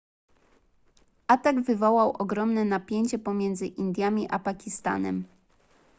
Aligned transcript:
atak 1.27 1.61
wywołał 1.61 2.11
ogromne 2.19 2.65
napięcie 2.65 3.19
pomiędzy 3.19 3.67
indiami 3.67 4.27
a 4.29 4.39
pakistanem 4.39 5.25